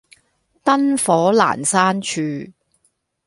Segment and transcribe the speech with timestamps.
[0.65, 2.17] 燈火闌珊處